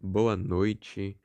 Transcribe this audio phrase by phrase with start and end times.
[0.00, 1.20] Boa noite,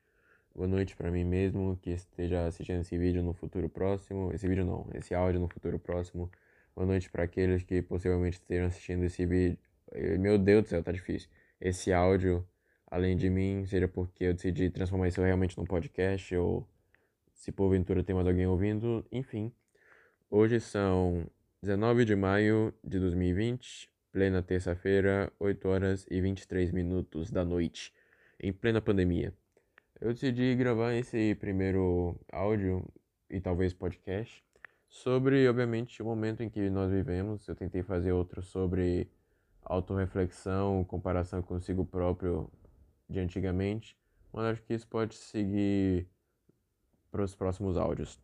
[0.53, 4.31] boa noite para mim mesmo que esteja assistindo esse vídeo no futuro próximo.
[4.33, 6.29] Esse vídeo não, esse áudio no futuro próximo.
[6.75, 9.57] Boa noite para aqueles que possivelmente estejam assistindo esse vídeo.
[10.19, 11.29] Meu Deus do céu, tá difícil.
[11.59, 12.47] Esse áudio,
[12.85, 16.67] além de mim, seja porque eu decidi transformar isso realmente num podcast ou
[17.33, 19.51] se porventura tem mais alguém ouvindo, enfim.
[20.29, 21.25] Hoje são
[21.63, 27.93] 19 de maio de 2020, plena terça-feira, 8 horas e 23 minutos da noite
[28.39, 29.31] em plena pandemia.
[29.99, 32.83] Eu decidi gravar esse primeiro áudio
[33.29, 34.43] e talvez podcast
[34.89, 37.47] sobre, obviamente, o momento em que nós vivemos.
[37.47, 39.07] Eu tentei fazer outro sobre
[39.61, 42.51] autorreflexão, comparação consigo próprio
[43.07, 43.95] de antigamente,
[44.33, 46.07] mas acho que isso pode seguir
[47.11, 48.19] para os próximos áudios.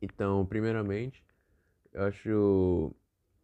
[0.00, 1.27] Então, primeiramente,
[1.98, 2.94] eu acho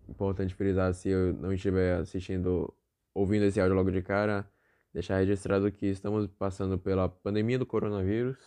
[0.08, 2.72] importante frisar se eu não estiver assistindo,
[3.12, 4.48] ouvindo esse áudio logo de cara,
[4.92, 8.38] deixar registrado que estamos passando pela pandemia do coronavírus,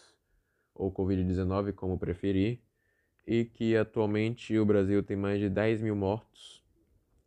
[0.74, 2.62] ou Covid-19, como preferir,
[3.26, 6.64] e que atualmente o Brasil tem mais de 10 mil mortos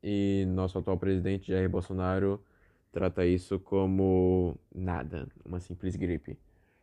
[0.03, 2.43] e nosso atual presidente Jair Bolsonaro
[2.91, 6.39] trata isso como nada, uma simples gripe.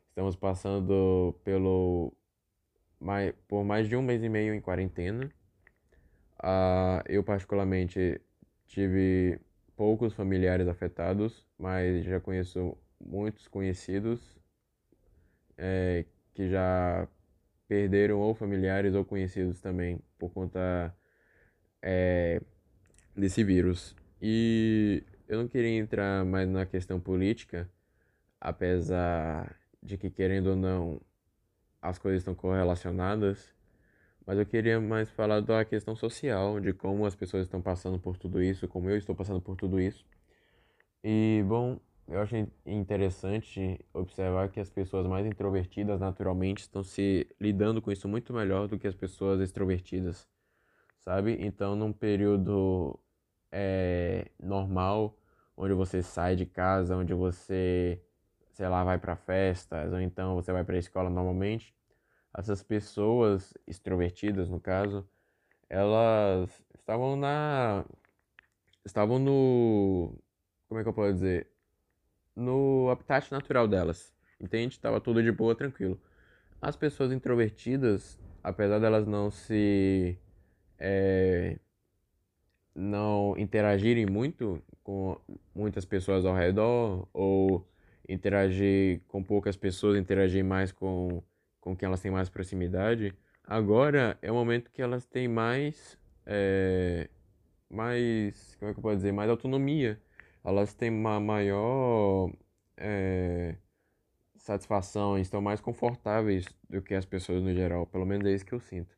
[0.09, 2.13] Estamos passando pelo
[2.99, 5.31] mais, por mais de um mês e meio em quarentena.
[6.39, 8.21] Uh, eu particularmente
[8.67, 9.39] tive
[9.75, 14.37] poucos familiares afetados, mas já conheço muitos conhecidos
[15.57, 17.07] é, que já
[17.67, 20.95] perderam ou familiares ou conhecidos também por conta
[21.81, 22.41] é,
[23.15, 23.95] desse vírus.
[24.21, 27.69] E eu não queria entrar mais na questão política,
[28.39, 31.01] apesar de que, querendo ou não,
[31.81, 33.53] as coisas estão correlacionadas,
[34.27, 38.17] mas eu queria mais falar da questão social, de como as pessoas estão passando por
[38.17, 40.05] tudo isso, como eu estou passando por tudo isso.
[41.01, 47.81] E, bom, eu acho interessante observar que as pessoas mais introvertidas naturalmente estão se lidando
[47.81, 50.27] com isso muito melhor do que as pessoas extrovertidas,
[50.99, 51.37] sabe?
[51.39, 52.99] Então, num período
[53.51, 55.17] é, normal,
[55.55, 58.01] onde você sai de casa, onde você,
[58.51, 61.73] sei lá, vai para festas, ou então você vai para a escola normalmente,
[62.37, 65.07] essas pessoas extrovertidas, no caso,
[65.67, 67.83] elas estavam na
[68.85, 70.13] estavam no
[70.69, 71.47] como é que eu posso dizer?
[72.35, 74.13] No habitat natural delas.
[74.39, 74.79] Entende?
[74.79, 75.99] Tava tudo de boa, tranquilo.
[76.61, 80.17] As pessoas introvertidas, apesar delas não se
[80.77, 81.57] é,
[82.75, 85.19] não interagirem muito com
[85.55, 87.67] muitas pessoas ao redor ou
[88.07, 91.23] interagir com poucas pessoas, interagir mais com
[91.67, 93.13] com quem elas têm mais proximidade,
[93.43, 95.97] agora é o momento que elas têm mais.
[96.25, 97.09] É,
[97.69, 98.55] mais.
[98.55, 99.11] Como é que eu posso dizer?
[99.11, 100.01] Mais autonomia.
[100.45, 102.31] Elas têm uma maior.
[102.77, 103.55] É,
[104.37, 108.53] satisfação, estão mais confortáveis do que as pessoas no geral, pelo menos é isso que
[108.53, 108.95] eu sinto.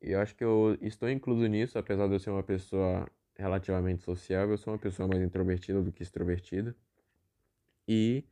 [0.00, 4.02] E eu acho que eu estou incluso nisso, apesar de eu ser uma pessoa relativamente
[4.02, 6.74] sociável, eu sou uma pessoa mais introvertida do que extrovertida.
[7.86, 8.24] E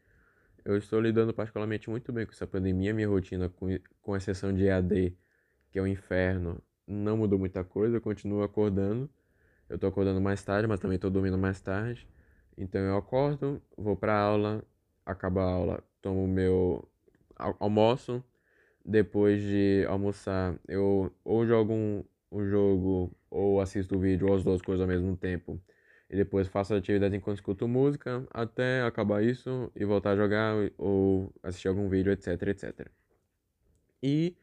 [0.67, 2.93] eu estou lidando particularmente muito bem com essa pandemia.
[2.93, 3.69] Minha rotina, com,
[4.03, 5.17] com exceção de EAD,
[5.71, 7.97] que é o inferno, não mudou muita coisa.
[7.97, 9.09] Eu continuo acordando.
[9.69, 12.09] Eu estou acordando mais tarde, mas também estou dormindo mais tarde.
[12.59, 14.65] Então eu acordo, vou para aula,
[15.05, 16.89] acaba a aula, tomo meu
[17.61, 18.25] almoço.
[18.85, 24.45] Depois de almoçar, eu ou jogo um, um jogo ou assisto o vídeo, ou as
[24.45, 25.61] duas coisas ao mesmo tempo
[26.09, 30.55] e depois faço a atividade enquanto escuto música até acabar isso e voltar a jogar
[30.79, 32.89] ou assistir algum vídeo, etc, etc.
[34.03, 34.37] E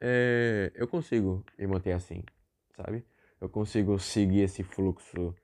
[0.00, 2.22] é, eu consigo me manter assim,
[2.76, 3.04] sabe?
[3.40, 5.34] Eu consigo seguir esse fluxo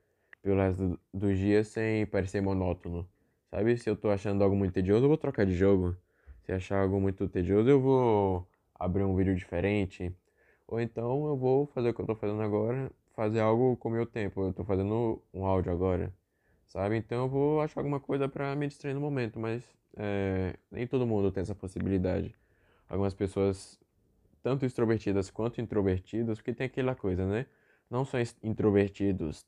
[0.41, 3.09] pelo resto dos dias sem parecer monótono,
[3.49, 3.77] sabe?
[3.77, 5.97] Se eu tô achando algo muito tedioso, eu vou trocar de jogo.
[6.43, 10.15] Se achar algo muito tedioso, eu vou abrir um vídeo diferente.
[10.67, 13.91] Ou então eu vou fazer o que eu tô fazendo agora fazer algo com o
[13.91, 14.43] meu tempo.
[14.43, 16.13] Eu tô fazendo um áudio agora,
[16.65, 16.97] sabe?
[16.97, 19.63] Então eu vou achar alguma coisa para me distrair no momento, mas
[19.97, 22.35] é, nem todo mundo tem essa possibilidade.
[22.89, 23.79] Algumas pessoas,
[24.43, 27.47] tanto extrovertidas quanto introvertidas, porque tem aquela coisa, né?
[27.89, 29.45] Não são introvertidos,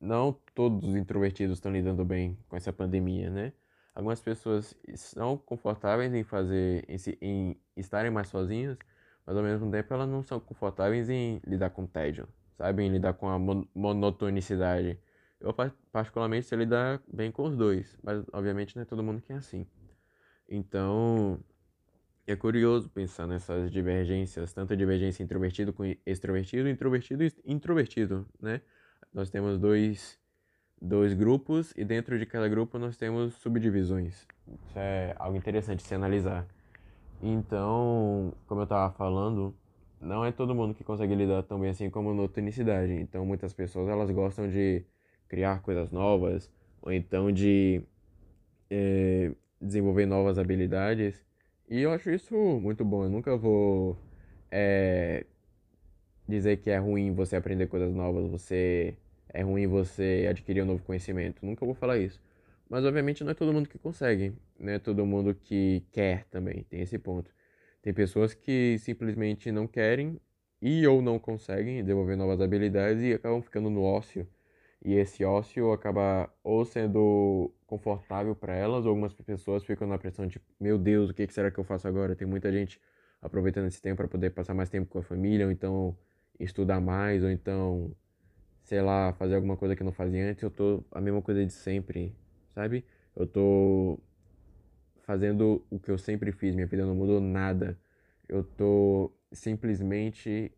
[0.00, 3.52] não todos os introvertidos estão lidando bem com essa pandemia, né?
[3.94, 8.78] Algumas pessoas são confortáveis em fazer, em, em estarem mais sozinhas,
[9.26, 13.28] mas ao mesmo tempo elas não são confortáveis em lidar com tédio, sabem lidar com
[13.28, 13.38] a
[13.74, 14.98] monotonicidade.
[15.40, 15.54] Eu,
[15.92, 19.36] particularmente, sei lidar bem com os dois, mas obviamente não é todo mundo que é
[19.36, 19.64] assim.
[20.48, 21.38] Então,
[22.26, 28.60] é curioso pensar nessas divergências, tanto a divergência introvertido com extrovertido, introvertido e introvertido, né?
[29.14, 30.18] Nós temos dois,
[30.82, 34.26] dois grupos e dentro de cada grupo nós temos subdivisões.
[34.46, 36.46] Isso é algo interessante se analisar.
[37.22, 39.54] Então, como eu estava falando,
[40.00, 42.92] não é todo mundo que consegue lidar tão bem assim como no tonicidade.
[42.92, 44.84] Então, muitas pessoas elas gostam de
[45.28, 46.50] criar coisas novas
[46.82, 47.82] ou então de
[48.70, 51.24] é, desenvolver novas habilidades
[51.68, 53.04] e eu acho isso muito bom.
[53.04, 53.96] Eu nunca vou
[54.50, 55.26] é,
[56.26, 58.96] dizer que é ruim você aprender coisas novas, você
[59.28, 61.44] é ruim você adquirir um novo conhecimento.
[61.44, 62.20] Nunca vou falar isso.
[62.68, 66.64] Mas obviamente não é todo mundo que consegue, não é todo mundo que quer também,
[66.64, 67.30] tem esse ponto.
[67.88, 70.20] Tem pessoas que simplesmente não querem
[70.60, 74.28] e ou não conseguem desenvolver novas habilidades e acabam ficando no ócio.
[74.84, 80.26] E esse ócio acaba ou sendo confortável para elas, ou algumas pessoas ficam na pressão
[80.26, 82.14] de, meu Deus, o que será que eu faço agora?
[82.14, 82.78] Tem muita gente
[83.22, 85.96] aproveitando esse tempo para poder passar mais tempo com a família, ou então
[86.38, 87.96] estudar mais, ou então,
[88.64, 90.42] sei lá, fazer alguma coisa que não fazia antes.
[90.42, 92.14] Eu tô a mesma coisa de sempre,
[92.54, 92.84] sabe?
[93.16, 93.98] Eu tô
[95.08, 97.78] fazendo o que eu sempre fiz, minha vida não mudou nada.
[98.28, 100.52] Eu tô simplesmente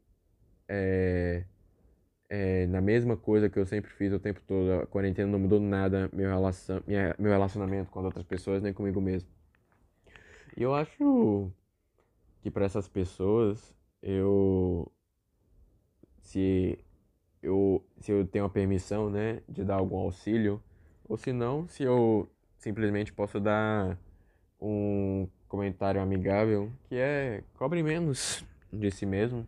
[0.68, 1.44] é,
[2.28, 4.82] é, na mesma coisa que eu sempre fiz o tempo todo.
[4.82, 9.00] A quarentena não mudou nada meu, relação, minha, meu relacionamento com outras pessoas, nem comigo
[9.00, 9.28] mesmo.
[10.56, 11.48] E eu acho
[12.42, 13.72] que para essas pessoas,
[14.02, 14.90] eu.
[16.22, 16.76] Se
[17.40, 20.60] eu, se eu tenho a permissão, né, de dar algum auxílio,
[21.08, 23.96] ou se não, se eu simplesmente posso dar
[24.60, 29.46] um comentário amigável que é cobre menos de si mesmo.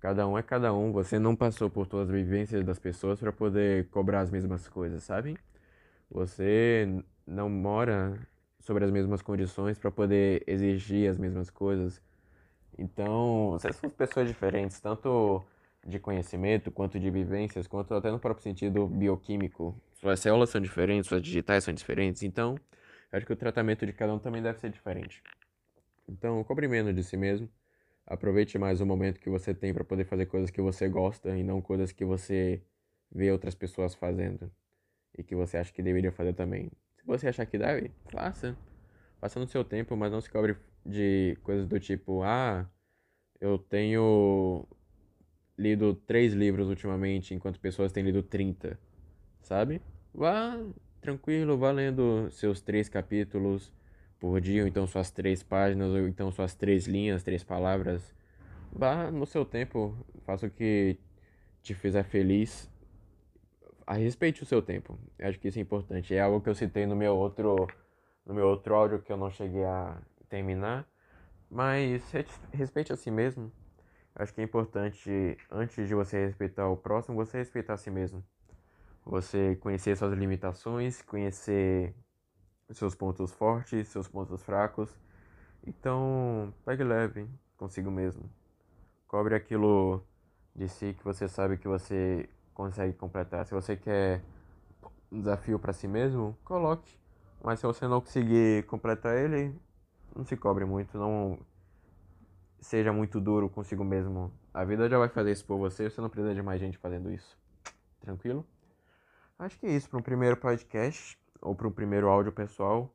[0.00, 0.92] Cada um é cada um.
[0.92, 5.02] Você não passou por todas as vivências das pessoas para poder cobrar as mesmas coisas,
[5.02, 5.36] sabe?
[6.10, 8.18] Você não mora
[8.60, 12.00] sobre as mesmas condições para poder exigir as mesmas coisas.
[12.78, 15.42] Então, vocês são pessoas diferentes, tanto
[15.84, 19.74] de conhecimento, quanto de vivências, quanto até no próprio sentido bioquímico.
[19.94, 22.22] Suas células são diferentes, suas digitais são diferentes.
[22.22, 22.56] Então,
[23.12, 25.22] acho que o tratamento de cada um também deve ser diferente.
[26.08, 27.50] Então, cobre menos de si mesmo
[28.08, 31.42] Aproveite mais o momento que você tem para poder fazer coisas que você gosta e
[31.42, 32.62] não coisas que você
[33.12, 34.50] vê outras pessoas fazendo
[35.16, 36.70] e que você acha que deveria fazer também.
[36.96, 38.56] Se você achar que deve, faça.
[39.20, 40.56] Faça no seu tempo, mas não se cobre
[40.86, 42.66] de coisas do tipo: ah,
[43.38, 44.66] eu tenho
[45.58, 48.80] lido três livros ultimamente, enquanto pessoas têm lido 30.
[49.42, 49.82] Sabe?
[50.14, 50.58] Vá
[51.08, 53.72] tranquilo, vá lendo seus três capítulos
[54.20, 58.14] por dia, ou então suas três páginas, ou então suas três linhas, três palavras.
[58.70, 59.96] Vá no seu tempo,
[60.26, 60.98] faça o que
[61.62, 62.70] te fizer feliz.
[63.88, 64.98] Respeite o seu tempo.
[65.18, 66.14] Eu acho que isso é importante.
[66.14, 67.66] É algo que eu citei no meu outro,
[68.26, 69.96] no meu outro áudio que eu não cheguei a
[70.28, 70.86] terminar.
[71.50, 72.12] Mas
[72.52, 73.50] respeite a si mesmo.
[74.14, 78.22] Acho que é importante, antes de você respeitar o próximo, você respeitar a si mesmo.
[79.08, 81.94] Você conhecer suas limitações, conhecer
[82.70, 84.94] seus pontos fortes, seus pontos fracos.
[85.66, 87.26] Então, pegue leve
[87.56, 88.30] consigo mesmo.
[89.06, 90.04] Cobre aquilo
[90.54, 93.46] de si que você sabe que você consegue completar.
[93.46, 94.22] Se você quer
[95.10, 96.94] um desafio para si mesmo, coloque.
[97.42, 99.58] Mas se você não conseguir completar ele,
[100.14, 101.38] não se cobre muito, não
[102.60, 104.30] seja muito duro consigo mesmo.
[104.52, 107.10] A vida já vai fazer isso por você, você não precisa de mais gente fazendo
[107.10, 107.38] isso.
[108.02, 108.44] Tranquilo?
[109.38, 112.92] Acho que é isso para um primeiro podcast ou para um primeiro áudio pessoal.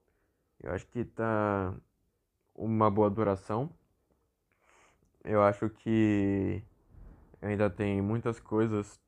[0.62, 1.74] Eu acho que tá
[2.54, 3.70] uma boa duração.
[5.24, 6.62] Eu acho que
[7.42, 9.00] ainda tem muitas coisas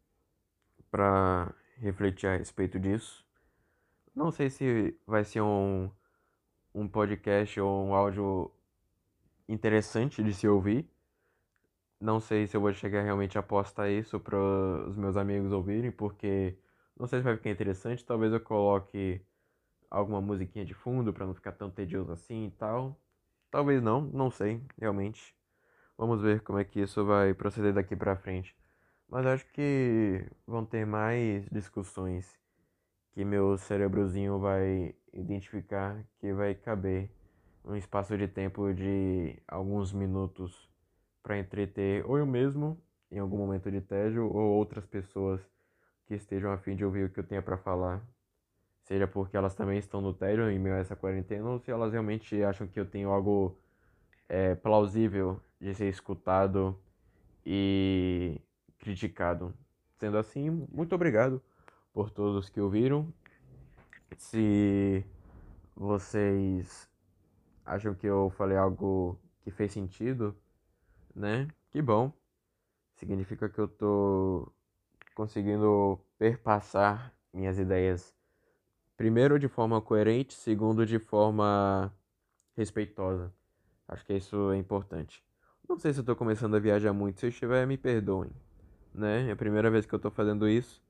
[0.89, 3.25] para refletir a respeito disso.
[4.15, 5.91] Não sei se vai ser um,
[6.73, 8.49] um podcast ou um áudio
[9.49, 10.89] interessante de se ouvir.
[11.99, 14.37] Não sei se eu vou chegar realmente a postar isso para
[14.87, 16.57] os meus amigos ouvirem, porque
[16.97, 18.05] não sei se vai ficar interessante.
[18.05, 19.21] Talvez eu coloque
[19.89, 22.99] alguma musiquinha de fundo para não ficar tão tedioso assim e tal.
[23.51, 25.35] Talvez não, não sei, realmente.
[25.97, 28.55] Vamos ver como é que isso vai proceder daqui para frente.
[29.07, 32.37] Mas acho que vão ter mais discussões
[33.13, 37.09] que meu cérebrozinho vai identificar que vai caber
[37.63, 40.69] um espaço de tempo de alguns minutos
[41.23, 42.77] para entreter ou eu mesmo
[43.09, 45.41] em algum momento de tédio ou outras pessoas
[46.05, 48.01] que estejam a fim de ouvir o que eu tenho para falar.
[48.83, 51.91] Seja porque elas também estão no tédio em meio a essa quarentena ou se elas
[51.91, 53.57] realmente acham que eu tenho algo
[54.29, 56.79] é, plausível de ser escutado
[57.45, 58.39] e
[58.77, 59.53] criticado.
[59.97, 61.41] Sendo assim, muito obrigado
[61.93, 63.11] por todos que ouviram.
[64.17, 65.03] Se
[65.75, 66.89] vocês
[67.65, 70.35] acham que eu falei algo que fez sentido,
[71.15, 71.47] né?
[71.71, 72.11] Que bom.
[72.95, 74.51] Significa que eu tô
[75.15, 78.13] conseguindo perpassar minhas ideias
[78.95, 81.91] primeiro de forma coerente, segundo de forma
[82.55, 83.33] respeitosa.
[83.87, 85.23] Acho que isso é importante.
[85.67, 88.31] Não sei se eu tô começando a viajar muito, se estiver, me perdoem,
[88.93, 89.27] né?
[89.29, 90.81] É a primeira vez que eu tô fazendo isso.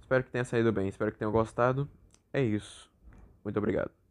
[0.00, 1.88] Espero que tenha saído bem, espero que tenham gostado.
[2.32, 2.90] É isso.
[3.44, 4.03] Muito obrigado.